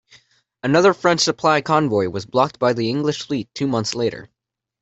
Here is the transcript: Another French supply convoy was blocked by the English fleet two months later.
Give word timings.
Another 0.63 0.95
French 0.95 1.21
supply 1.21 1.61
convoy 1.61 2.09
was 2.09 2.25
blocked 2.25 2.57
by 2.57 2.73
the 2.73 2.89
English 2.89 3.21
fleet 3.27 3.53
two 3.53 3.67
months 3.67 3.93
later. 3.93 4.31